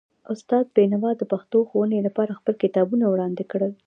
استاد 0.33 0.65
بینوا 0.75 1.11
د 1.17 1.23
پښتو 1.31 1.57
ښوونې 1.69 1.99
لپاره 2.07 2.37
خپل 2.39 2.53
کتابونه 2.63 3.05
وړاندې 3.09 3.43
کړل. 3.51 3.71